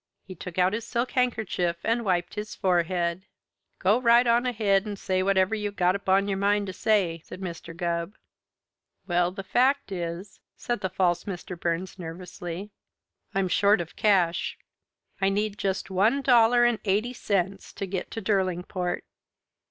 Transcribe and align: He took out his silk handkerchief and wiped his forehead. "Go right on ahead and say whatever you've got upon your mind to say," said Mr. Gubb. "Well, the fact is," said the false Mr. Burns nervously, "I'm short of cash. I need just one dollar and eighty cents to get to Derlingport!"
He 0.23 0.33
took 0.33 0.57
out 0.57 0.73
his 0.73 0.83
silk 0.83 1.11
handkerchief 1.11 1.77
and 1.83 2.03
wiped 2.03 2.33
his 2.33 2.55
forehead. 2.55 3.27
"Go 3.77 4.01
right 4.01 4.25
on 4.25 4.47
ahead 4.47 4.83
and 4.87 4.97
say 4.97 5.21
whatever 5.21 5.53
you've 5.53 5.75
got 5.75 5.95
upon 5.95 6.27
your 6.27 6.39
mind 6.39 6.65
to 6.65 6.73
say," 6.73 7.21
said 7.23 7.39
Mr. 7.39 7.77
Gubb. 7.77 8.15
"Well, 9.05 9.29
the 9.29 9.43
fact 9.43 9.91
is," 9.91 10.39
said 10.55 10.81
the 10.81 10.89
false 10.89 11.25
Mr. 11.25 11.55
Burns 11.55 11.99
nervously, 11.99 12.71
"I'm 13.35 13.47
short 13.47 13.79
of 13.79 13.95
cash. 13.95 14.57
I 15.21 15.29
need 15.29 15.59
just 15.59 15.91
one 15.91 16.23
dollar 16.23 16.65
and 16.65 16.79
eighty 16.83 17.13
cents 17.13 17.71
to 17.73 17.85
get 17.85 18.09
to 18.09 18.23
Derlingport!" 18.23 19.03